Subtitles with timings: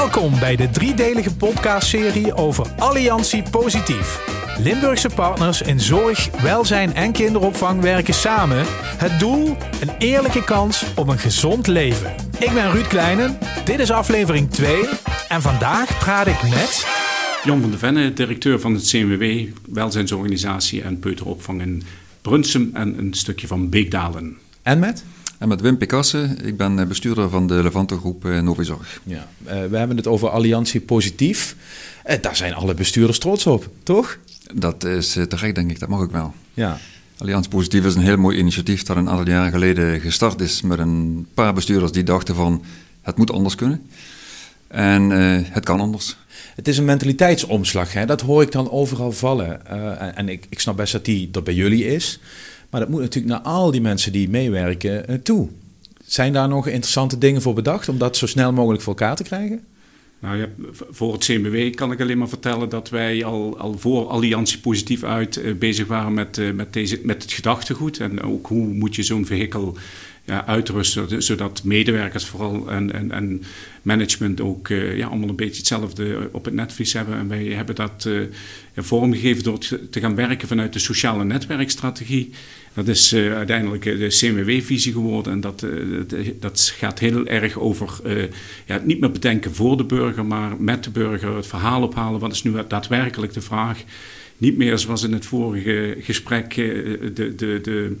[0.00, 4.24] Welkom bij de driedelige podcastserie over Alliantie Positief.
[4.58, 8.64] Limburgse partners in zorg, welzijn en kinderopvang werken samen.
[8.96, 12.14] Het doel: een eerlijke kans op een gezond leven.
[12.38, 14.84] Ik ben Ruud Kleinen, dit is aflevering 2
[15.28, 16.86] en vandaag praat ik met.
[17.44, 21.82] Jan van de Venne, directeur van het CNWW, welzijnsorganisatie en peuteropvang in
[22.20, 24.38] Brunsum en een stukje van Beekdalen.
[24.62, 25.04] En met?
[25.40, 29.00] En met Wim Picasse, ik ben eh, bestuurder van de Levante Groep eh, Novizorg.
[29.04, 31.56] Ja, uh, we hebben het over Alliantie Positief.
[32.20, 34.18] Daar zijn alle bestuurders trots op, toch?
[34.54, 35.78] Dat is terecht, denk ik.
[35.78, 36.34] Dat mag ook wel.
[36.54, 36.78] Ja.
[37.18, 40.78] Alliantie Positief is een heel mooi initiatief dat een aantal jaren geleden gestart is met
[40.78, 42.64] een paar bestuurders die dachten van
[43.02, 43.82] het moet anders kunnen.
[44.68, 45.10] En
[45.50, 46.16] het kan anders.
[46.54, 48.06] Het is een mentaliteitsomslag, hè?
[48.06, 49.66] dat hoor ik dan overal vallen.
[50.00, 52.20] en, en ik, ik snap best dat die dat bij jullie is.
[52.70, 55.48] Maar dat moet natuurlijk naar al die mensen die meewerken eh, toe.
[56.04, 59.22] Zijn daar nog interessante dingen voor bedacht om dat zo snel mogelijk voor elkaar te
[59.22, 59.64] krijgen?
[60.20, 60.46] Nou
[60.90, 65.04] voor het CMW kan ik alleen maar vertellen dat wij al, al voor Alliantie Positief
[65.04, 67.98] uit uh, bezig waren met, uh, met, deze, met het gedachtegoed.
[67.98, 69.76] En ook hoe moet je zo'n vehikel
[70.30, 73.42] ja, uitrusten, zodat medewerkers vooral en, en, en
[73.82, 77.16] management ook uh, ja, allemaal een beetje hetzelfde op het netvlies hebben.
[77.16, 78.08] En wij hebben dat
[78.76, 79.58] vormgegeven door
[79.90, 82.30] te gaan werken vanuit de sociale netwerkstrategie.
[82.74, 85.32] Dat is uh, uiteindelijk de CMW-visie geworden.
[85.32, 88.24] En dat, uh, dat gaat heel erg over uh,
[88.66, 91.36] ja, niet meer bedenken voor de burger, maar met de burger.
[91.36, 92.20] Het verhaal ophalen.
[92.20, 93.82] Wat is nu daadwerkelijk de vraag?
[94.36, 97.96] Niet meer zoals in het vorige gesprek de, de, de,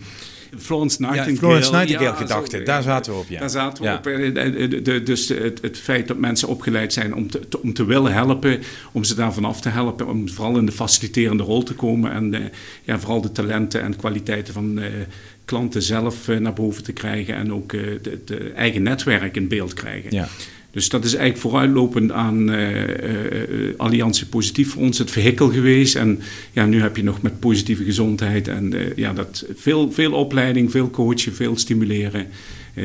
[0.58, 1.32] Florence Nightingale.
[1.32, 3.28] Ja, Florence Nightingale gedachte, daar zaten we op.
[3.28, 3.40] Ja.
[3.40, 4.84] Daar zaten we op.
[4.84, 8.60] De, dus het, het, feit dat mensen opgeleid zijn om te, om te willen helpen,
[8.92, 12.34] om ze daarvan af te helpen, om vooral in de faciliterende rol te komen en
[12.34, 12.40] uh,
[12.84, 14.84] ja, vooral de talenten en kwaliteiten van uh,
[15.44, 20.10] klanten zelf uh, naar boven te krijgen en ook het eigen netwerk in beeld krijgen.
[20.10, 20.28] Ja.
[20.70, 25.94] Dus dat is eigenlijk vooruitlopend aan uh, uh, Alliantie Positief voor ons het vehikel geweest.
[25.96, 26.20] En
[26.52, 30.70] ja, nu heb je nog met positieve gezondheid en uh, ja, dat, veel, veel opleiding,
[30.70, 32.26] veel coachen, veel stimuleren.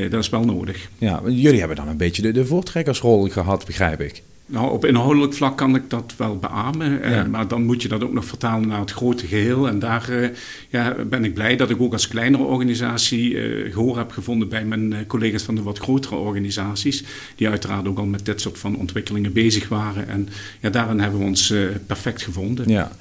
[0.10, 0.90] dat is wel nodig.
[0.98, 4.22] Ja, jullie hebben dan een beetje de, de voortrekkersrol gehad, begrijp ik.
[4.48, 6.92] Nou, op inhoudelijk vlak kan ik dat wel beamen.
[6.92, 7.24] Ja.
[7.24, 9.68] Uh, maar dan moet je dat ook nog vertalen naar het grote geheel.
[9.68, 10.30] En daar uh,
[10.70, 14.66] ja, ben ik blij dat ik ook als kleinere organisatie uh, gehoor heb gevonden bij
[14.66, 17.04] mijn collega's van de wat grotere organisaties.
[17.36, 20.08] Die uiteraard ook al met dit soort van ontwikkelingen bezig waren.
[20.08, 20.30] En
[20.60, 21.54] ja, daarin hebben we ons
[21.88, 22.70] perfect gevonden.
[22.70, 22.92] Ja.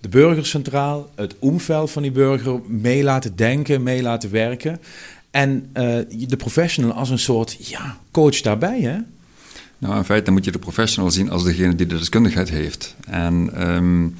[0.00, 4.80] De burger centraal, het omveld van die burger mee laten denken, mee laten werken.
[5.30, 5.70] En
[6.08, 8.98] de professional als een soort ja, coach daarbij, hè?
[9.78, 12.94] Nou, in feite moet je de professional zien als degene die de deskundigheid heeft.
[13.06, 14.14] En um,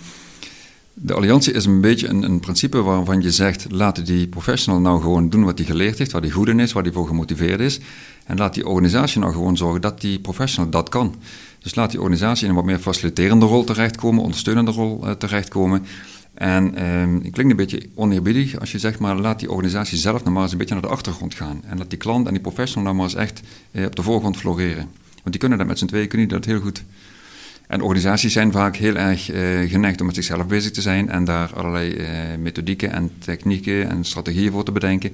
[0.94, 5.28] de alliantie is een beetje een, principe waarvan je zegt: laat die professional nou gewoon
[5.28, 7.80] doen wat hij geleerd heeft, waar hij goed in is, waar hij voor gemotiveerd is.
[8.24, 11.14] En laat die organisatie nou gewoon zorgen dat die professional dat kan.
[11.58, 15.86] Dus laat die organisatie in een wat meer faciliterende rol terechtkomen, ondersteunende rol uh, terechtkomen.
[16.34, 20.20] En um, het klinkt een beetje oneerbiedig als je zegt, maar laat die organisatie zelf
[20.20, 21.62] nou maar eens een beetje naar de achtergrond gaan.
[21.66, 23.40] En laat die klant en die professional nou maar eens echt
[23.72, 24.90] uh, op de voorgrond floreren.
[25.24, 26.84] Want die kunnen dat met z'n tweeën, kunnen die dat heel goed.
[27.66, 31.24] En organisaties zijn vaak heel erg uh, geneigd om met zichzelf bezig te zijn en
[31.24, 32.06] daar allerlei uh,
[32.38, 35.10] methodieken en technieken en strategieën voor te bedenken.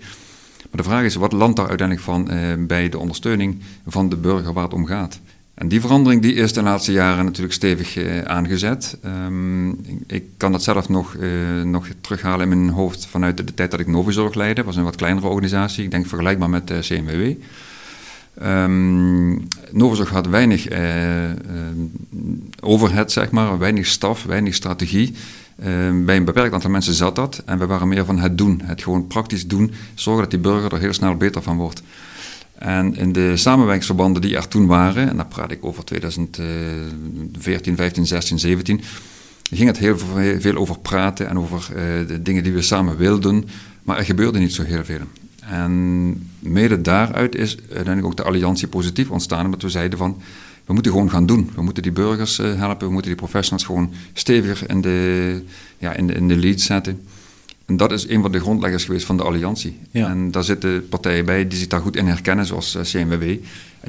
[0.70, 4.16] Maar de vraag is, wat landt daar uiteindelijk van uh, bij de ondersteuning van de
[4.16, 5.20] burger waar het om gaat?
[5.54, 8.98] En die verandering die is de laatste jaren natuurlijk stevig aangezet.
[9.04, 11.16] Um, ik kan dat zelf nog,
[11.64, 14.64] nog terughalen in mijn hoofd vanuit de, de tijd dat ik Novizorg leidde.
[14.64, 17.32] Was een wat kleinere organisatie, ik denk vergelijkbaar met CMWW.
[18.44, 20.78] Um, Novozog had weinig uh,
[22.60, 25.14] overhead, zeg maar, weinig staf, weinig strategie.
[25.58, 25.66] Uh,
[26.04, 28.82] bij een beperkt aantal mensen zat dat en we waren meer van het doen, het
[28.82, 31.82] gewoon praktisch doen, zorgen dat die burger er heel snel beter van wordt.
[32.54, 38.06] En in de samenwerkingsverbanden die er toen waren, en daar praat ik over 2014, 15,
[38.06, 38.80] 16, 17,
[39.50, 39.98] ging het heel
[40.38, 41.66] veel over praten en over
[42.06, 43.48] de dingen die we samen wilden,
[43.82, 45.00] maar er gebeurde niet zo heel veel.
[45.50, 50.22] En mede daaruit is uiteindelijk ook de alliantie positief ontstaan, omdat we zeiden van,
[50.64, 51.50] we moeten gewoon gaan doen.
[51.54, 55.42] We moeten die burgers eh, helpen, we moeten die professionals gewoon steviger in de,
[55.78, 57.00] ja, in de, in de lead zetten.
[57.66, 59.78] En dat is een van de grondleggers geweest van de alliantie.
[59.90, 60.08] Ja.
[60.08, 63.22] En daar zitten partijen bij die zich daar goed in herkennen, zoals eh, CNWW.
[63.22, 63.40] En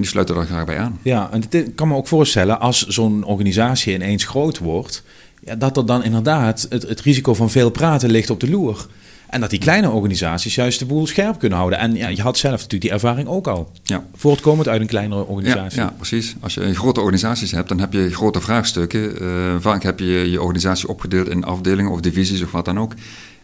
[0.02, 1.00] die sluiten daar graag bij aan.
[1.02, 5.04] Ja, en ik kan me ook voorstellen, als zo'n organisatie ineens groot wordt,
[5.46, 8.88] ja, dat er dan inderdaad het, het risico van veel praten ligt op de loer.
[9.32, 11.80] En dat die kleine organisaties juist de boel scherp kunnen houden.
[11.80, 13.72] En ja, je had zelf natuurlijk die ervaring ook al.
[13.84, 14.06] Ja.
[14.16, 15.80] Voortkomend uit een kleinere organisatie.
[15.80, 16.36] Ja, ja, precies.
[16.40, 19.24] Als je grote organisaties hebt, dan heb je grote vraagstukken.
[19.24, 22.94] Uh, vaak heb je je organisatie opgedeeld in afdelingen of divisies of wat dan ook.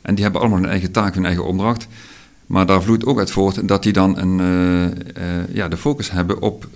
[0.01, 1.87] En die hebben allemaal hun eigen taak, hun eigen opdracht.
[2.45, 4.37] Maar daar vloeit ook uit voort dat die dan een,
[5.51, 6.67] ja, de focus hebben op,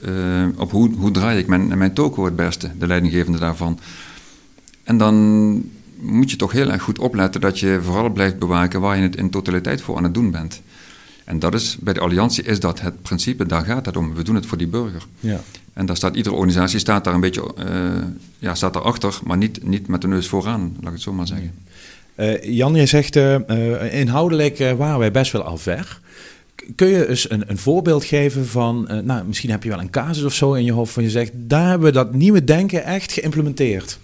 [0.57, 3.79] op hoe, hoe draai ik mijn, mijn toko het beste, de leidinggevende daarvan.
[4.83, 5.63] En dan
[6.01, 9.15] moet je toch heel erg goed opletten dat je vooral blijft bewaken waar je het
[9.15, 10.61] in totaliteit voor aan het doen bent.
[11.23, 14.13] En dat is, bij de Alliantie is dat het principe, daar gaat het om.
[14.13, 15.05] We doen het voor die burger.
[15.19, 15.41] Ja.
[15.73, 17.65] En daar staat, iedere organisatie staat daar een beetje uh,
[18.39, 21.27] ja, staat daarachter, maar niet, niet met de neus vooraan, laat ik het zo maar
[21.27, 21.53] zeggen.
[22.15, 25.99] Uh, Jan, jij zegt uh, inhoudelijk waren wij best wel al ver.
[26.75, 30.23] Kun je eens een, een voorbeeld geven van, nou, misschien heb je wel een casus
[30.23, 33.11] of zo in je hoofd van je zegt, daar hebben we dat nieuwe denken echt
[33.11, 33.99] geïmplementeerd.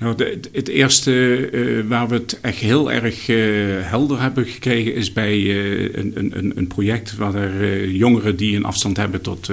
[0.00, 3.36] Nou, het eerste uh, waar we het echt heel erg uh,
[3.80, 8.64] helder hebben gekregen is bij uh, een, een, een project waar er jongeren die een
[8.64, 9.50] afstand hebben tot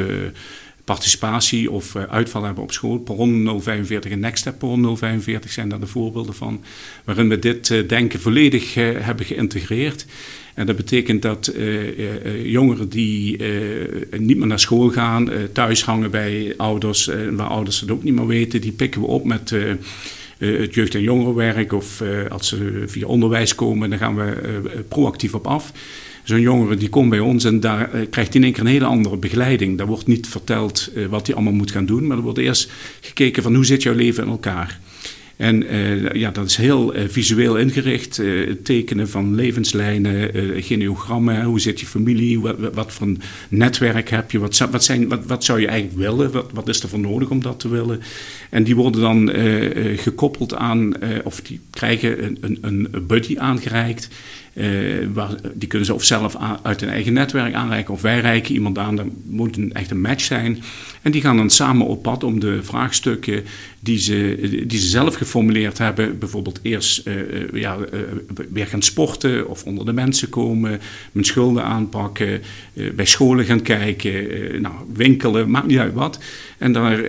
[0.84, 2.98] participatie of uitval hebben op school.
[2.98, 6.64] Perron 045 en Nextstep Perron 045 zijn daar de voorbeelden van.
[7.04, 10.06] Waarin we dit denken volledig hebben geïntegreerd.
[10.54, 11.54] En dat betekent dat
[12.44, 13.44] jongeren die
[14.18, 18.28] niet meer naar school gaan, thuis hangen bij ouders, waar ouders het ook niet meer
[18.28, 19.62] weten, die pikken we op met eh,
[20.38, 24.80] het jeugd- en jongerenwerk of eh, als ze via onderwijs komen, dan gaan we eh,
[24.88, 25.72] proactief op af.
[26.24, 29.18] Zo'n jongere die komt bij ons en daar krijgt in één keer een hele andere
[29.18, 29.78] begeleiding.
[29.78, 33.44] Daar wordt niet verteld wat hij allemaal moet gaan doen, maar er wordt eerst gekeken
[33.44, 34.80] van hoe zit jouw leven in elkaar.
[35.38, 38.18] En uh, ja, dat is heel uh, visueel ingericht.
[38.18, 40.32] Uh, tekenen van levenslijnen,
[40.64, 41.44] geneogrammen.
[41.44, 42.40] Hoe zit je familie?
[42.40, 43.08] Wat, wat voor
[43.50, 44.40] netwerk heb je?
[44.40, 46.32] Wat, wat, zijn, wat, wat zou je eigenlijk willen?
[46.32, 48.02] Wat, wat is er voor nodig om dat te willen?
[48.50, 49.30] En die worden dan
[49.98, 50.94] gekoppeld aan,
[51.24, 54.10] of die krijgen een, een, een buddy aangereikt.
[55.14, 58.78] Waar, die kunnen ze of zelf uit hun eigen netwerk aanreiken, of wij reiken iemand
[58.78, 58.96] aan.
[58.96, 60.60] Dat moet een, echt een match zijn.
[61.02, 63.44] En die gaan dan samen op pad om de vraagstukken
[63.80, 64.38] die ze,
[64.68, 66.20] die ze zelf geformuleerd hebben.
[66.20, 67.14] Bijvoorbeeld eerst uh,
[67.54, 68.00] ja, uh,
[68.52, 70.80] weer gaan sporten of onder de mensen komen,
[71.12, 72.42] mijn schulden aanpakken,
[72.96, 76.20] bij scholen gaan kijken, nou, winkelen, maakt niet uit wat.
[76.58, 77.02] En daar,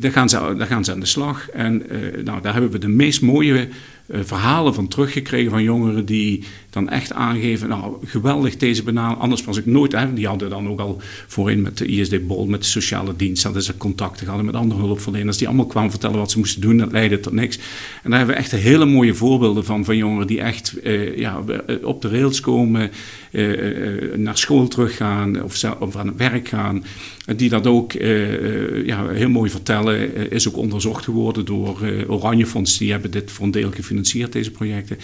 [0.00, 1.48] daar, gaan, ze, daar gaan ze aan de slag.
[1.48, 1.82] En
[2.24, 3.68] nou, daar hebben we de meest mooie
[4.12, 9.56] verhalen van teruggekregen van jongeren die dan echt aangeven, nou geweldig deze benadering, anders was
[9.56, 12.68] ik nooit, hè, die hadden dan ook al voorin met de ISD Bol, met de
[12.68, 16.38] sociale dienst, hadden ze contacten gehad met andere hulpverleners, die allemaal kwamen vertellen wat ze
[16.38, 17.58] moesten doen, dat leidde tot niks.
[18.02, 21.42] En daar hebben we echt hele mooie voorbeelden van, van jongeren die echt uh, ja,
[21.66, 22.90] eh, op de rails komen,
[23.30, 26.84] uh, naar school teruggaan of, of aan het werk gaan,
[27.36, 27.92] die dat ook
[28.84, 33.44] ja, heel mooi vertellen, is ook onderzocht geworden door Oranje Fonds, die hebben dit voor
[33.44, 34.98] een deel gefinancierd, deze projecten.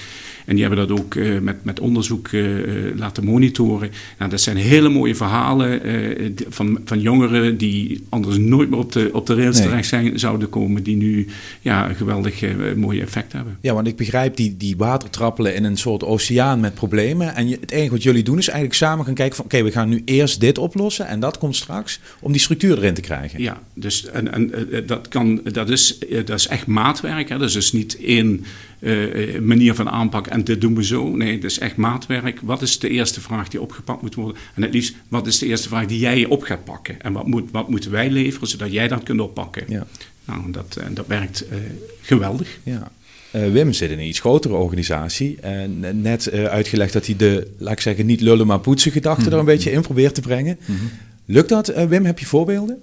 [0.46, 3.90] En die hebben dat ook uh, met, met onderzoek uh, laten monitoren.
[4.18, 8.92] Nou, dat zijn hele mooie verhalen uh, van, van jongeren die anders nooit meer op
[8.92, 9.68] de, op de rails nee.
[9.68, 11.26] terecht zijn, zouden komen, die nu
[11.60, 12.42] ja, een geweldig
[12.76, 13.58] mooie effect hebben.
[13.60, 17.34] Ja, want ik begrijp die, die watertrappelen in een soort oceaan met problemen.
[17.34, 19.66] En je, het enige wat jullie doen is eigenlijk samen gaan kijken van oké, okay,
[19.66, 23.00] we gaan nu eerst dit oplossen en dat komt straks om die structuur erin te
[23.00, 23.42] krijgen.
[23.42, 27.28] Ja, dus en, en dat, kan, dat, is, dat is echt maatwerk.
[27.28, 27.38] Hè?
[27.38, 28.44] Dat is dus niet één
[28.86, 31.16] uh, manier van aanpak en dit doen we zo.
[31.16, 32.40] Nee, het is echt maatwerk.
[32.42, 34.36] Wat is de eerste vraag die opgepakt moet worden?
[34.54, 37.00] En het liefst, wat is de eerste vraag die jij op gaat pakken?
[37.00, 39.64] En wat, moet, wat moeten wij leveren zodat jij dat kunt oppakken?
[39.68, 39.86] Ja.
[40.24, 41.58] Nou, dat, dat werkt uh,
[42.00, 42.58] geweldig.
[42.62, 42.90] Ja.
[43.30, 45.40] Wim zit in een iets grotere organisatie.
[45.40, 49.26] En net uitgelegd dat hij de, laat ik zeggen, niet lullen maar poetsen gedachte mm
[49.26, 49.34] -hmm.
[49.34, 50.58] er een beetje in probeert te brengen.
[50.64, 50.90] Mm -hmm.
[51.24, 52.04] Lukt dat, Wim?
[52.04, 52.78] Heb je voorbeelden?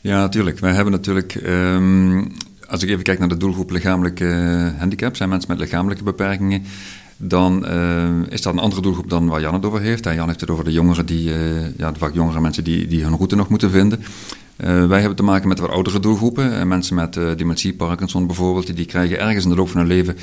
[0.00, 0.58] Ja, natuurlijk.
[0.58, 2.32] Wij hebben natuurlijk um,
[2.68, 6.62] als ik even kijk naar de doelgroep lichamelijke eh, handicap, zijn mensen met lichamelijke beperkingen,
[7.16, 10.04] dan uh, is dat een andere doelgroep dan waar Jan het over heeft.
[10.04, 13.16] Jan heeft het over de jongeren, die, uh, ja, vaak jongere mensen die, die hun
[13.16, 14.04] route nog moeten vinden.
[14.56, 16.68] Wij hebben te maken met wat oudere doelgroepen.
[16.68, 20.16] mensen met dementie, Parkinson bijvoorbeeld, die, die krijgen ergens in de loop van hun leven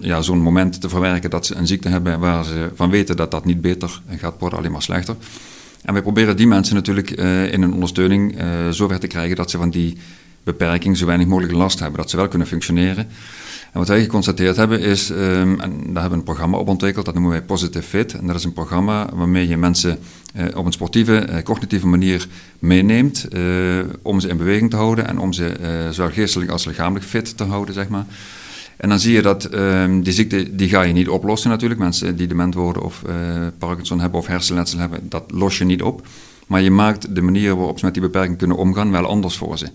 [0.00, 3.30] ja, zo'n moment te verwerken dat ze een ziekte hebben waar ze van weten dat
[3.30, 5.16] dat niet beter gaat worden, alleen maar slechter.
[5.82, 7.10] En wij proberen die mensen natuurlijk
[7.50, 8.36] in een ondersteuning
[8.70, 9.96] zover te krijgen dat ze van die
[10.46, 13.06] beperking zo weinig mogelijk last hebben, dat ze wel kunnen functioneren.
[13.72, 17.04] En wat wij geconstateerd hebben is, um, en daar hebben we een programma op ontwikkeld,
[17.04, 18.12] dat noemen wij Positive Fit.
[18.14, 19.98] En dat is een programma waarmee je mensen
[20.36, 22.26] uh, op een sportieve, uh, cognitieve manier
[22.58, 25.52] meeneemt uh, om ze in beweging te houden en om ze
[25.90, 28.04] zowel geestelijk als lichamelijk fit te houden, zeg maar.
[28.76, 31.80] En dan zie je dat um, die ziekte, die ga je niet oplossen natuurlijk.
[31.80, 33.02] Mensen die dement worden of
[33.58, 36.06] Parkinson hebben of hersenletsel hebben, dat los je niet op.
[36.46, 39.58] Maar je maakt de manier waarop ze met die beperking kunnen omgaan wel anders voor
[39.58, 39.66] ze.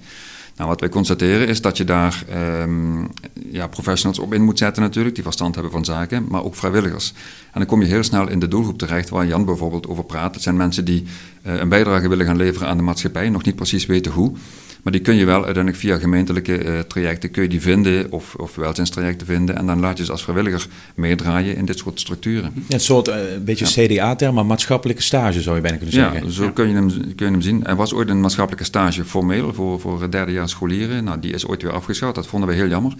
[0.61, 2.23] Nou, wat wij constateren is dat je daar
[2.61, 3.09] um,
[3.51, 7.13] ja, professionals op in moet zetten natuurlijk, die verstand hebben van zaken, maar ook vrijwilligers.
[7.43, 10.33] En dan kom je heel snel in de doelgroep terecht waar Jan bijvoorbeeld over praat.
[10.33, 11.03] Het zijn mensen die
[11.47, 14.33] uh, een bijdrage willen gaan leveren aan de maatschappij, nog niet precies weten hoe.
[14.81, 18.35] Maar die kun je wel uiteindelijk via gemeentelijke uh, trajecten kun je die vinden, of,
[18.35, 19.55] of welzijnstrajecten vinden.
[19.55, 22.51] En dan laat je ze als vrijwilliger meedraaien in dit soort structuren.
[22.67, 26.23] Ja, een soort uh, beetje CDA-term, maar maatschappelijke stage zou je bijna kunnen zeggen.
[26.23, 27.65] Ja, zo Kun, je hem, kun je hem zien.
[27.65, 31.03] Er was ooit een maatschappelijke stage formeel voor, voor derdejaars scholieren.
[31.03, 32.15] Nou, die is ooit weer afgeschaft.
[32.15, 32.93] Dat vonden we heel jammer.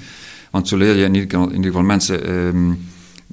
[0.52, 2.30] Want zo leer je in ieder geval, in ieder geval mensen...
[2.30, 2.80] Um,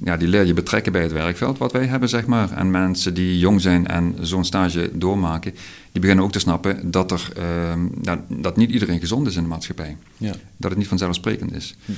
[0.03, 2.51] ja, die leer je betrekken bij het werkveld wat wij hebben, zeg maar.
[2.51, 5.51] En mensen die jong zijn en zo'n stage doormaken,
[5.91, 9.47] die beginnen ook te snappen dat, er, uh, dat, niet iedereen gezond is in de
[9.47, 9.97] maatschappij.
[10.17, 10.33] Ja.
[10.57, 11.75] Dat het niet vanzelfsprekend is.
[11.85, 11.91] Hm.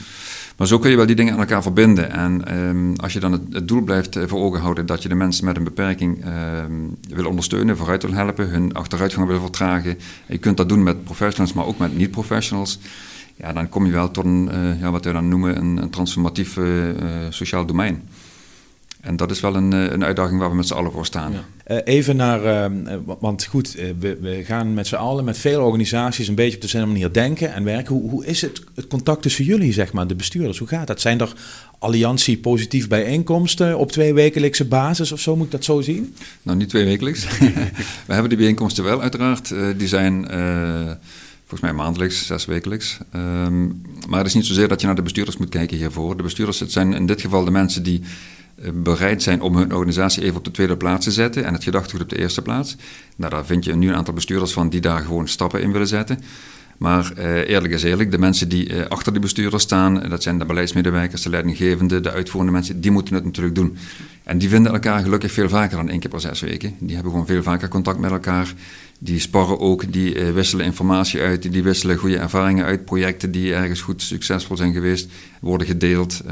[0.58, 2.12] Maar zo kun je wel die dingen aan elkaar verbinden.
[2.12, 5.10] En um, als je dan het, het, doel blijft eh, voor ogen houden dat je
[5.10, 9.98] de mensen met een beperking um, wil ondersteunen, vooruit wil helpen, hun achteruitgang wil vertragen.
[10.26, 12.80] je kunt dat doen met professionals, maar ook met niet-professionals
[13.42, 15.90] ja, dan kom je wel tot een, uh, ja, wat we dan noemen een, een
[15.90, 16.90] transformatief uh,
[17.30, 18.02] sociaal domein.
[19.02, 21.32] En dat is wel een, een uitdaging waar we met z'n allen voor staan.
[21.32, 21.82] Ja.
[21.84, 26.36] Even naar, uh, want goed, we, we, gaan met z'n allen, met veel organisaties, een
[26.36, 27.96] beetje op dezelfde manier denken en werken.
[27.96, 30.58] Hoe, hoe is het, het contact tussen jullie, zeg maar, de bestuurders?
[30.58, 31.02] Hoe gaat dat?
[31.02, 31.34] Zijn er
[31.80, 35.36] alliantie positief bijeenkomsten op twee wekelijkse basis of zo?
[35.36, 36.16] Moet ik dat zo zien?
[36.42, 37.28] Nou, niet twee wekelijks.
[38.08, 39.54] we hebben die bijeenkomsten wel, uiteraard.
[39.78, 40.28] die zijn
[41.52, 42.98] volgens mij maandelijks, zes wekelijks.
[43.16, 46.18] Um, maar het is niet zozeer dat je naar de bestuurders moet kijken hiervoor.
[46.18, 48.02] De bestuurders het zijn in dit geval de mensen die
[48.56, 51.64] eh, bereid zijn om hun organisatie even op de tweede plaats te zetten en het
[51.64, 52.76] gedachtegoed op de eerste plaats.
[53.16, 55.88] Nou, daar vind je nu een aantal bestuurders van die daar gewoon stappen in willen
[55.88, 56.20] zetten.
[56.78, 60.40] Maar eh, eerlijk is eerlijk, de mensen die eh, achter de bestuurders staan, dat zijn
[60.40, 63.78] de beleidsmedewerkers, de leidinggevenden, de uitvoerende mensen, die moeten het natuurlijk doen.
[64.24, 66.76] En die vinden elkaar gelukkig veel vaker dan één keer per zes weken.
[66.80, 68.54] Die hebben gewoon veel vaker contact met elkaar.
[69.04, 72.86] Die sparren ook, die uh, wisselen informatie uit, die wisselen goede ervaringen uit.
[72.86, 76.22] Projecten die ergens goed succesvol zijn geweest, worden gedeeld.
[76.26, 76.32] Uh,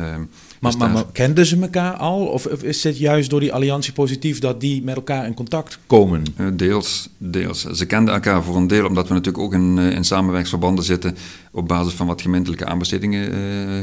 [0.60, 2.26] maar, maar, maar, kenden ze elkaar al?
[2.26, 6.24] Of, is het juist door die alliantie positief dat die met elkaar in contact komen?
[6.38, 7.64] Uh, deels, deels.
[7.64, 11.18] Ze kenden elkaar voor een deel omdat we natuurlijk ook in, in samenwerksverbanden zitten
[11.52, 13.34] op basis van wat gemeentelijke aanbestedingen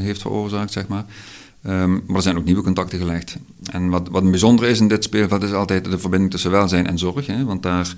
[0.01, 1.05] heeft veroorzaakt, zeg maar.
[1.67, 3.37] Um, maar er zijn ook nieuwe contacten gelegd.
[3.71, 6.97] En wat, wat bijzonder is in dit speelveld is altijd de verbinding tussen welzijn en
[6.97, 7.25] zorg.
[7.25, 7.45] Hè?
[7.45, 7.95] Want daar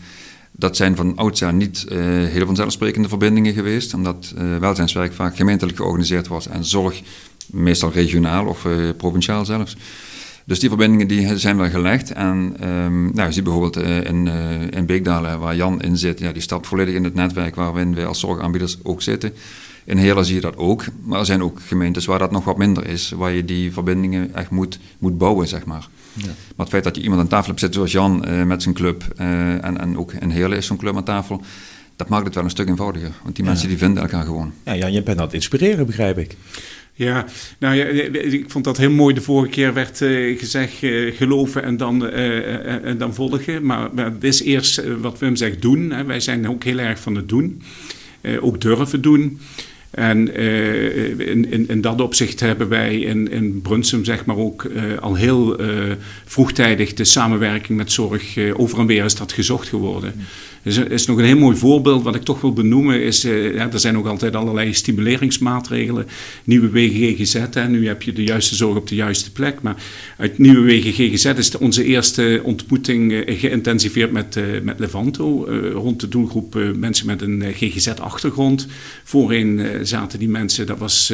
[0.51, 5.77] dat zijn van oudsher niet uh, heel vanzelfsprekende verbindingen geweest, omdat uh, welzijnswerk vaak gemeentelijk
[5.77, 7.01] georganiseerd was en zorg
[7.45, 9.77] meestal regionaal of uh, provinciaal zelfs.
[10.45, 12.11] Dus die verbindingen die zijn wel gelegd.
[12.11, 14.27] En um, nou, je ziet bijvoorbeeld in,
[14.69, 18.05] in Beekdalen, waar Jan in zit, ja, die stapt volledig in het netwerk waarin wij
[18.05, 19.33] als zorgaanbieders ook zitten.
[19.89, 22.57] In Heerlen zie je dat ook, maar er zijn ook gemeentes waar dat nog wat
[22.57, 25.87] minder is, waar je die verbindingen echt moet, moet bouwen, zeg maar.
[26.13, 26.25] Ja.
[26.25, 28.75] Maar het feit dat je iemand aan tafel hebt zitten zoals Jan uh, met zijn
[28.75, 31.41] club, uh, en, en ook in Heerlen is zo'n club aan tafel,
[31.95, 33.11] dat maakt het wel een stuk eenvoudiger.
[33.23, 34.53] Want die mensen die vinden elkaar gewoon.
[34.65, 36.35] Ja, Jan, je bent aan het inspireren, begrijp ik.
[36.93, 37.25] Ja,
[37.59, 39.13] nou ja, ik vond dat heel mooi.
[39.13, 43.65] De vorige keer werd uh, gezegd uh, geloven en dan, uh, en dan volgen.
[43.65, 45.91] Maar, maar het is eerst wat Wim zegt doen.
[45.91, 46.03] Hè.
[46.03, 47.61] Wij zijn ook heel erg van het doen.
[48.41, 49.39] ook durven doen.
[49.91, 54.63] En uh, in, in, in, dat opzicht hebben wij in, in Brunsum zeg maar ook
[54.63, 55.91] uh, al heel uh,
[56.25, 60.13] vroegtijdig de samenwerking met zorg over en weer is dat gezocht geworden.
[60.63, 63.03] Dus is nog een heel mooi voorbeeld wat ik toch wil benoemen.
[63.03, 66.05] Is, uh, ja, er zijn ook altijd allerlei stimuleringsmaatregelen.
[66.43, 67.33] Nieuwe Wegen GGZ.
[67.51, 67.67] Hè.
[67.67, 69.61] Nu heb je de juiste zorg op de juiste plek.
[69.61, 69.83] Maar
[70.17, 75.45] uit Nieuwe Wegen GGZ is onze eerste ontmoeting uh, geïntensiveerd met, uh, met Levanto.
[75.73, 78.67] rond de doelgroep mensen met een GGZ-achtergrond.
[79.03, 81.13] Voorheen zaten die mensen, dat was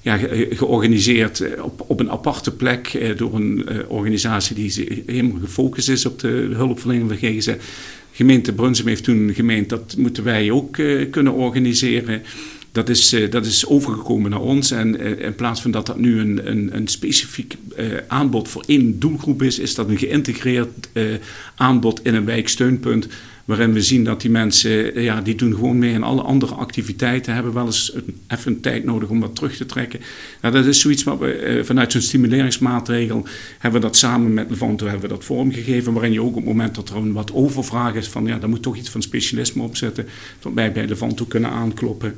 [0.00, 0.18] ja,
[0.50, 3.14] georganiseerd op, op een aparte plek.
[3.16, 7.54] door een organisatie die helemaal gefocust is op de hulpverlening van GGZ
[8.12, 12.22] gemeente Brunsum heeft toen gemeend dat moeten wij ook uh, kunnen organiseren.
[12.72, 14.70] Dat is, uh, dat is overgekomen naar ons.
[14.70, 17.56] En uh, in plaats van dat dat nu een, een, een specifiek
[18.06, 20.88] aanbod voor één doelgroep is, is dat een geïntegreerd
[21.56, 23.08] aanbod in een wijksteunpunt
[23.44, 27.34] waarin we zien dat die mensen, ja, die doen gewoon mee in alle andere activiteiten,
[27.34, 30.00] hebben wel eens een, even een tijd nodig om wat terug te trekken.
[30.40, 33.26] Nou, dat is zoiets wat we eh, vanuit zo'n stimuleringsmaatregel
[33.58, 36.44] hebben we dat samen met Levanto hebben we dat vormgegeven, waarin je ook op het
[36.44, 39.62] moment dat er een wat overvraag is van, ja, daar moet toch iets van specialisme
[39.62, 40.06] op zetten,
[40.40, 42.14] dat wij bij Levanto kunnen aankloppen.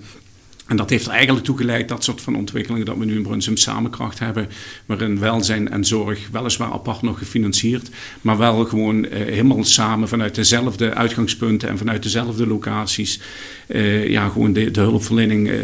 [0.66, 3.22] En dat heeft er eigenlijk toe geleid, dat soort van ontwikkelingen, dat we nu in
[3.22, 4.48] Brunsum samenkracht hebben,
[4.86, 7.90] waarin welzijn en zorg weliswaar apart nog gefinancierd,
[8.20, 13.20] maar wel gewoon eh, helemaal samen vanuit dezelfde uitgangspunten en vanuit dezelfde locaties,
[13.66, 15.56] eh, ja, gewoon de, de hulpverlening eh,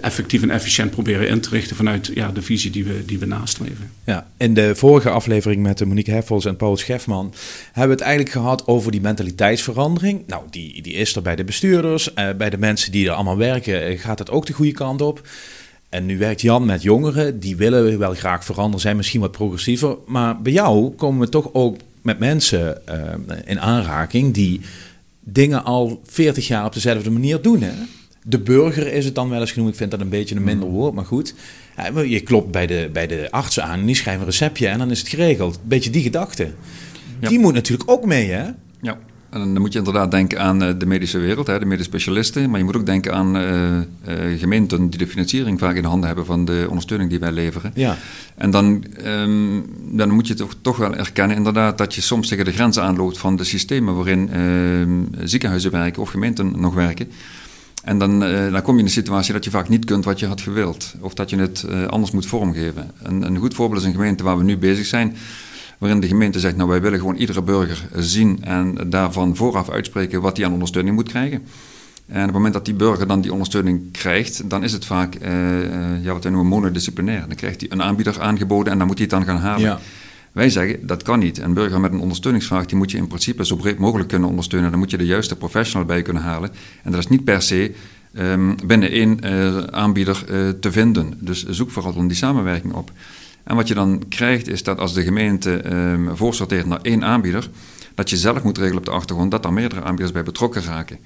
[0.00, 3.26] effectief en efficiënt proberen in te richten vanuit ja, de visie die we, die we
[3.26, 3.90] nastreven.
[4.04, 8.30] Ja, in de vorige aflevering met Monique Heffels en Paul Schefman hebben we het eigenlijk
[8.30, 10.22] gehad over die mentaliteitsverandering.
[10.26, 13.98] Nou, die, die is er bij de bestuurders, bij de mensen die er allemaal werken,
[13.98, 15.28] gaat het ook de goede kant op.
[15.88, 19.96] En nu werkt Jan met jongeren, die willen wel graag veranderen, zijn misschien wat progressiever.
[20.06, 22.96] Maar bij jou komen we toch ook met mensen uh,
[23.44, 24.60] in aanraking die
[25.20, 27.62] dingen al 40 jaar op dezelfde manier doen.
[27.62, 27.72] Hè?
[28.24, 29.70] de burger is het dan wel eens genoemd.
[29.70, 31.34] Ik vind dat een beetje een minder woord, maar goed.
[32.06, 34.90] je klopt bij de, bij de arts aan en die schrijven een receptje en dan
[34.90, 35.60] is het geregeld.
[35.64, 36.50] Beetje die gedachte.
[37.20, 38.50] Die moet natuurlijk ook mee, hè?
[38.80, 38.98] Ja.
[39.32, 42.50] En dan moet je inderdaad denken aan eh, de medische wereld, de medisch specialisten.
[42.50, 46.26] Maar je moet ook denken aan uh, gemeenten die de financiering vaak in handen hebben
[46.26, 47.70] van de ondersteuning die wij leveren.
[47.74, 47.96] Ja.
[48.34, 49.60] En dan, ehm,
[49.90, 53.18] dan moet je toch, toch wel erkennen inderdaad dat je soms tegen de grenzen aanloopt
[53.18, 57.10] van de systemen waarin ehm, ziekenhuizen werken of gemeenten nog werken.
[57.84, 60.26] En dan, dan kom je in de situatie dat je vaak niet kunt wat je
[60.26, 60.94] had gewild.
[61.00, 62.90] Of dat je het anders moet vormgeven.
[63.02, 65.16] Een, een goed voorbeeld is een gemeente waar we nu bezig zijn
[65.82, 70.20] waarin de gemeente zegt, nou wij willen gewoon iedere burger zien en daarvan vooraf uitspreken
[70.20, 71.42] wat hij aan ondersteuning moet krijgen.
[72.06, 75.14] En op het moment dat die burger dan die ondersteuning krijgt, dan is het vaak
[75.14, 77.24] uh, ja, wat wij noemen monodisciplinair.
[77.26, 79.60] Dan krijgt hij een aanbieder aangeboden en dan moet hij het dan gaan halen.
[79.60, 79.80] Ja.
[80.32, 81.38] Wij zeggen, dat kan niet.
[81.38, 84.70] Een burger met een ondersteuningsvraag, die moet je in principe zo breed mogelijk kunnen ondersteunen.
[84.70, 86.50] Dan moet je de juiste professional bij kunnen halen.
[86.82, 87.74] En dat is niet per se
[88.18, 91.14] um, binnen één uh, aanbieder uh, te vinden.
[91.18, 92.90] Dus zoek vooral dan die samenwerking op.
[93.44, 97.50] En wat je dan krijgt is dat als de gemeente um, voorsorteert naar één aanbieder,
[97.94, 100.98] dat je zelf moet regelen op de achtergrond dat er meerdere aanbieders bij betrokken raken.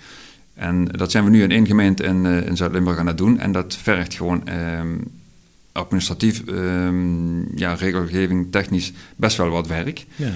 [0.55, 3.39] En dat zijn we nu in één gemeente in, uh, in Zuid-Limburg aan het doen.
[3.39, 4.43] En dat vergt gewoon
[4.79, 5.05] um,
[5.73, 10.07] administratief, um, ja, regelgeving, technisch best wel wat werk.
[10.17, 10.33] Ja.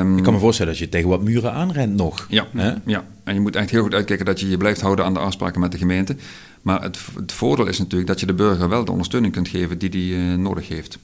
[0.00, 2.26] Um, ik kan me voorstellen dat je tegen wat muren aanrent nog.
[2.28, 2.72] Ja, hè?
[2.86, 5.20] ja, en je moet echt heel goed uitkijken dat je je blijft houden aan de
[5.20, 6.16] afspraken met de gemeente.
[6.62, 9.78] Maar het, het voordeel is natuurlijk dat je de burger wel de ondersteuning kunt geven
[9.78, 10.98] die die uh, nodig heeft.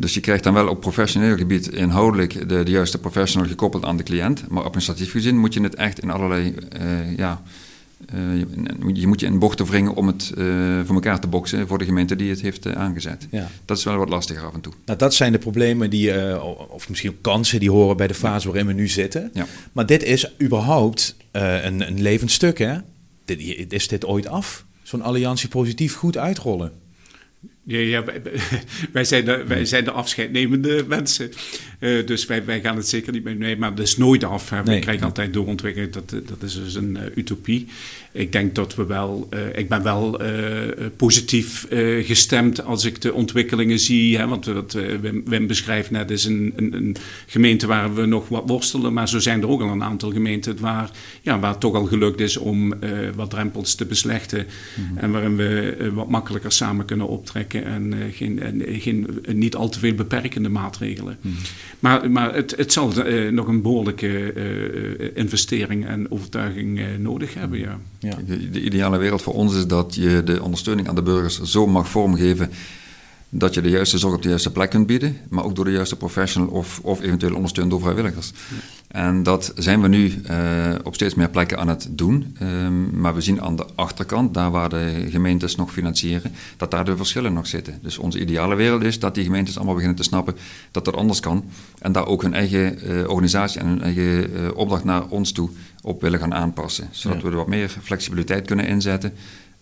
[0.00, 3.96] Dus je krijgt dan wel op professioneel gebied inhoudelijk de, de juiste professional gekoppeld aan
[3.96, 4.48] de cliënt.
[4.48, 7.42] Maar administratief gezien moet je het echt in allerlei, uh, ja,
[8.14, 8.38] uh,
[8.94, 10.44] je moet je in bochten wringen om het uh,
[10.84, 13.26] voor elkaar te boksen voor de gemeente die het heeft aangezet.
[13.30, 13.48] Ja.
[13.64, 14.72] Dat is wel wat lastiger af en toe.
[14.84, 18.46] Nou, dat zijn de problemen die, of misschien ook kansen die horen bij de fase
[18.46, 19.30] waarin we nu zitten.
[19.34, 19.46] Ja.
[19.72, 22.76] Maar dit is überhaupt een, een levend stuk, hè?
[23.24, 24.64] Dit, is dit ooit af?
[24.82, 26.72] Zo'n alliantie positief goed uitrollen?
[27.70, 28.22] Ja, ja wij,
[28.92, 31.30] wij, zijn de, wij zijn de afscheidnemende mensen.
[31.80, 34.50] Uh, dus wij, wij gaan het zeker niet meer nee, maar dat is nooit af.
[34.50, 34.62] Hè.
[34.62, 34.74] Nee.
[34.74, 35.92] We krijgen altijd doorontwikkeling.
[35.92, 37.66] Dat, dat is dus een uh, utopie.
[38.12, 40.20] Ik denk dat we wel, uh, ik ben wel
[40.96, 41.66] positief
[42.00, 44.18] gestemd als ik de ontwikkelingen zie.
[44.18, 48.28] Hè, want wat Wim, Wim, beschrijft net is een, een, een, gemeente waar we nog
[48.28, 48.92] wat worstelen.
[48.92, 50.90] Maar zo zijn er ook al een aantal gemeenten waar,
[51.22, 52.74] ja, waar het toch al gelukt is om
[53.14, 54.46] wat drempels te beslechten.
[54.76, 54.98] Mm -hmm.
[54.98, 57.59] En waarin we wat makkelijker samen kunnen optrekken.
[57.64, 61.18] En, geen, en geen, niet al te veel beperkende maatregelen.
[61.20, 61.34] -hmm.
[61.78, 67.34] Maar, maar het, het zal uh, nog een behoorlijke uh, investering en overtuiging uh, nodig
[67.34, 67.58] hebben.
[67.58, 67.78] Ja.
[67.98, 68.16] ja.
[68.26, 71.66] De, de, ideale wereld voor ons is dat je de ondersteuning aan de burgers zo
[71.66, 72.50] mag vormgeven
[73.30, 75.70] dat je de juiste zorg op de juiste plek kunt bieden, maar ook door de
[75.70, 78.32] juiste professional of, of eventueel ondersteund door vrijwilligers.
[78.88, 82.36] En dat zijn we nu uh, op steeds meer plekken aan het doen.
[82.42, 86.84] Um, maar we zien aan de achterkant, daar waar de gemeentes nog financieren, dat daar
[86.84, 87.78] de verschillen nog zitten.
[87.82, 90.36] Dus onze ideale wereld is dat die gemeentes allemaal beginnen te snappen
[90.70, 91.44] dat dat anders kan.
[91.78, 95.50] En daar ook hun eigen uh, organisatie en hun eigen uh, opdracht naar ons toe
[95.82, 96.88] op willen gaan aanpassen.
[96.90, 97.24] Zodat ja.
[97.24, 99.12] we er wat meer flexibiliteit kunnen inzetten.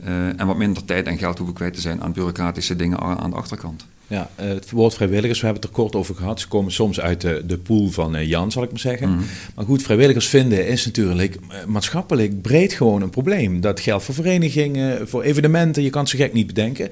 [0.04, 3.30] Uh, en wat minder tijd en geld hoeven kwijt te zijn aan bureaucratische dingen aan
[3.30, 3.86] de achterkant.
[4.06, 6.40] Ja, uh, het woord vrijwilligers, we hebben het er kort over gehad.
[6.40, 9.08] Ze komen soms uit de, de pool van uh, Jan, zal ik maar zeggen.
[9.08, 9.26] Mm -hmm.
[9.54, 13.60] Maar goed, vrijwilligers vinden is natuurlijk maatschappelijk breed gewoon een probleem.
[13.60, 16.90] Dat geldt voor verenigingen, voor evenementen, je kan het zo gek niet bedenken.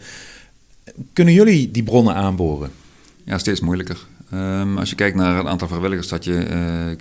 [1.12, 2.70] Kunnen jullie die bronnen aanboren?
[3.24, 4.06] Ja, steeds moeilijker.
[4.34, 6.46] Um, als je kijkt naar het aantal vrijwilligers dat je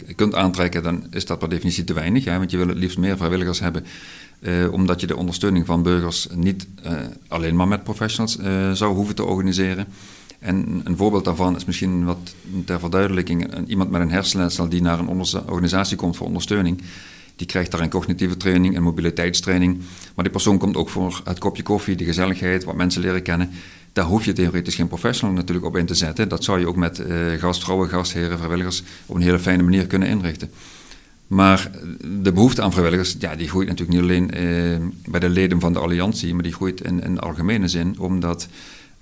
[0.09, 2.25] uh, kunt aantrekken, dan is dat per definitie te weinig.
[2.25, 2.37] Hè?
[2.37, 3.85] Want je wil het liefst meer vrijwilligers hebben,
[4.45, 6.91] uh, omdat je de ondersteuning van burgers niet uh,
[7.27, 8.37] alleen maar met professionals
[8.73, 9.87] zou hoeven te organiseren.
[10.39, 14.99] En een voorbeeld daarvan is misschien wat ter verduidelijking: iemand met een hersenletsel die naar
[14.99, 16.81] een organisatie komt voor ondersteuning.
[17.35, 19.77] Die krijgt daar een cognitieve training, een mobiliteitstraining.
[20.15, 23.49] Maar die persoon komt ook voor het kopje koffie, de gezelligheid, wat mensen leren kennen.
[23.93, 26.29] Daar hoef je theoretisch geen professional natuurlijk op in te zetten.
[26.29, 27.03] Dat zou je ook met
[27.37, 30.49] gastvrouwen, gastheren, vrijwilligers op een hele fijne manier kunnen inrichten.
[31.27, 31.71] Maar
[32.21, 35.73] de behoefte aan vrijwilligers, ja, die groeit natuurlijk niet alleen uh, bij de leden van
[35.73, 38.47] de alliantie, maar die groeit in, in algemene zin, omdat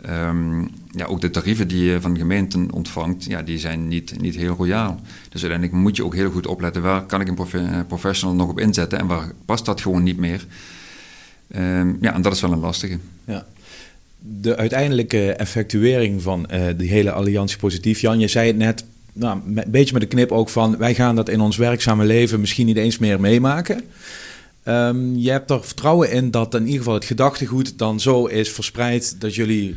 [0.09, 4.35] um, ja, ook de tarieven die je van gemeenten ontvangt, ja, die zijn niet, niet
[4.35, 4.99] heel royaal.
[5.29, 7.55] Dus uiteindelijk moet je ook heel goed opletten, waar kan ik een prof
[7.87, 10.45] professional nog op inzetten en waar past dat gewoon niet meer.
[11.55, 12.97] Um, ja, en dat is wel een lastige.
[13.25, 13.45] Ja
[14.25, 17.99] de uiteindelijke effectuering van uh, die hele alliantie positief.
[17.99, 20.77] Jan, je zei het net, nou, een beetje met de knip ook van...
[20.77, 23.81] wij gaan dat in ons werkzame leven misschien niet eens meer meemaken.
[24.67, 28.49] Um, je hebt er vertrouwen in dat in ieder geval het gedachtegoed dan zo is
[28.49, 29.21] verspreid...
[29.21, 29.75] dat jullie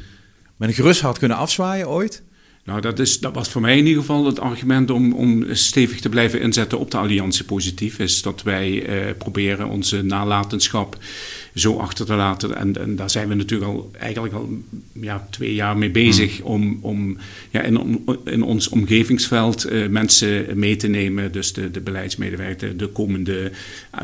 [0.57, 2.23] met een gerust hart kunnen afzwaaien ooit?
[2.65, 6.01] Nou, dat, is, dat was voor mij in ieder geval het argument om, om stevig
[6.01, 7.99] te blijven inzetten op de alliantie positief.
[7.99, 10.99] Is dat wij uh, proberen onze nalatenschap
[11.57, 12.57] zo achter te laten.
[12.57, 14.49] En, en daar zijn we natuurlijk al eigenlijk al
[14.93, 16.47] ja, twee jaar mee bezig hmm.
[16.47, 17.17] om, om
[17.51, 21.33] ja, in, in ons omgevingsveld uh, mensen mee te nemen.
[21.33, 23.53] Dus de, de beleidsmedewerkers, de komende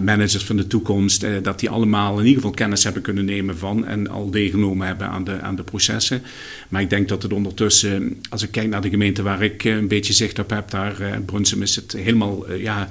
[0.00, 3.58] managers van de toekomst, uh, dat die allemaal in ieder geval kennis hebben kunnen nemen
[3.58, 6.22] van en al deelgenomen hebben aan de, aan de processen.
[6.68, 9.88] Maar ik denk dat het ondertussen, als ik kijk naar de gemeente waar ik een
[9.88, 12.88] beetje zicht op heb, daar uh, Brunsum is het helemaal ja,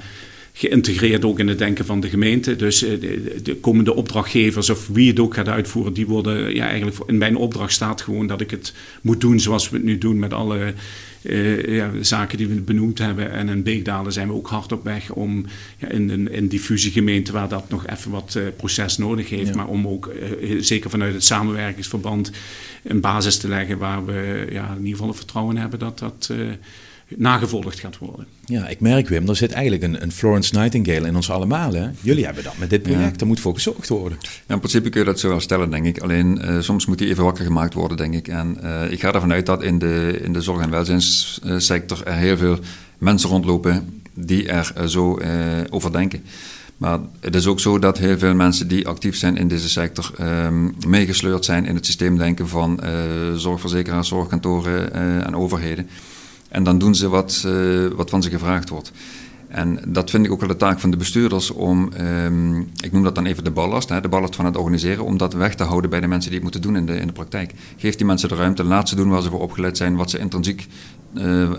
[0.54, 2.56] geïntegreerd ook in het denken van de gemeente.
[2.56, 3.00] Dus eh,
[3.44, 7.36] de, komende opdrachtgevers of wie het ook gaat uitvoeren, die worden ja, eigenlijk in mijn
[7.36, 10.74] opdracht staat gewoon dat ik het moet doen zoals we het nu doen met alle
[11.22, 13.32] uh, ja, zaken die we benoemd hebben.
[13.32, 15.46] En in Beekdalen zijn we ook hard op weg om
[15.78, 19.56] ja, in een in diffuse gemeente waar dat nog even wat uh, proces nodig heeft,
[19.56, 20.12] maar om ook
[20.60, 22.32] zeker vanuit het samenwerkingsverband
[22.84, 26.30] een basis te leggen waar we ja, in ieder geval het vertrouwen hebben dat dat
[27.18, 28.26] nagevolgd gaat worden.
[28.46, 31.74] Ja, ik merk Wim, er zit eigenlijk een, een Florence Nightingale in ons allemaal.
[31.74, 31.88] Hè?
[32.02, 33.20] Jullie hebben dat met dit project, ja.
[33.20, 34.18] er moet voor gezorgd worden.
[34.22, 36.00] Ja, in principe kun je dat zo wel stellen, denk ik.
[36.00, 38.28] Alleen uh, soms moet die even wakker gemaakt worden, denk ik.
[38.28, 42.16] En uh, ik ga ervan uit dat in de, in de zorg- en welzijnssector er
[42.16, 42.60] heel veel
[42.98, 45.20] mensen rondlopen die er uh, zo
[45.70, 46.24] over denken.
[46.78, 50.12] Maar het is ook zo dat heel veel mensen die actief zijn in deze sector
[50.22, 52.80] um, meegesleurd zijn in het systeemdenken van
[53.36, 54.94] zorgverzekeraars, zorgkantoren
[55.26, 55.88] en overheden.
[56.52, 58.92] En dan doen ze wat, uh, wat van ze gevraagd wordt.
[59.48, 63.04] En dat vind ik ook wel de taak van de bestuurders om, um, ik noem
[63.04, 65.64] dat dan even de ballast, hè, de ballast van het organiseren, om dat weg te
[65.64, 67.54] houden bij de mensen die het moeten doen in de, in de praktijk.
[67.78, 70.20] Geef die mensen de ruimte, laat ze doen waar ze voor opgeleid zijn, wat ze
[70.20, 70.68] intrinsiek
[71.14, 71.50] uh, uh,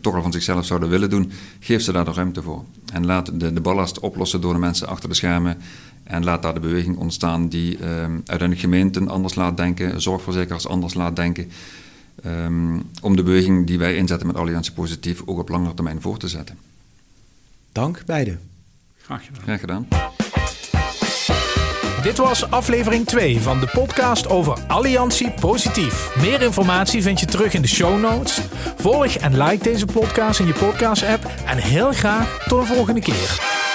[0.00, 1.32] toch al van zichzelf zouden willen doen.
[1.60, 2.64] Geef ze daar de ruimte voor.
[2.92, 5.56] En laat de, de ballast oplossen door de mensen achter de schermen.
[6.04, 10.94] En laat daar de beweging ontstaan die uh, uiteindelijk gemeenten anders laat denken, zorgverzekeraars anders
[10.94, 11.50] laat denken.
[12.26, 16.18] Um, om de beweging die wij inzetten met Alliantie Positief ook op langere termijn voor
[16.18, 16.58] te zetten.
[17.72, 18.40] Dank beiden.
[19.02, 19.42] Graag gedaan.
[19.42, 19.86] Graag gedaan.
[22.02, 26.16] Dit was aflevering 2 van de podcast over Alliantie Positief.
[26.16, 28.40] Meer informatie vind je terug in de show notes.
[28.76, 33.00] Volg en like deze podcast in je podcast app en heel graag tot een volgende
[33.00, 33.68] keer.